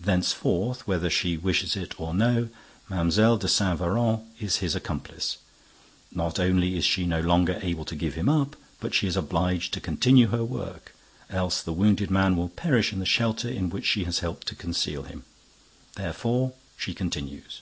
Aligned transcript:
Thenceforth, 0.00 0.88
whether 0.88 1.08
she 1.08 1.36
wishes 1.36 1.76
it 1.76 2.00
or 2.00 2.12
no, 2.14 2.48
Mlle. 2.90 3.36
de 3.36 3.46
Saint 3.46 3.78
Véran 3.78 4.24
is 4.40 4.56
his 4.56 4.74
accomplice. 4.74 5.36
Not 6.10 6.40
only 6.40 6.76
is 6.76 6.84
she 6.84 7.06
no 7.06 7.20
longer 7.20 7.60
able 7.62 7.84
to 7.84 7.94
give 7.94 8.14
him 8.14 8.28
up, 8.28 8.56
but 8.80 8.92
she 8.92 9.06
is 9.06 9.16
obliged 9.16 9.72
to 9.74 9.80
continue 9.80 10.26
her 10.30 10.44
work, 10.44 10.96
else 11.30 11.62
the 11.62 11.72
wounded 11.72 12.10
man 12.10 12.34
will 12.36 12.48
perish 12.48 12.92
in 12.92 12.98
the 12.98 13.06
shelter 13.06 13.48
in 13.48 13.70
which 13.70 13.86
she 13.86 14.02
has 14.02 14.18
helped 14.18 14.48
to 14.48 14.56
conceal 14.56 15.04
him. 15.04 15.22
Therefore 15.94 16.54
she 16.76 16.92
continues. 16.92 17.60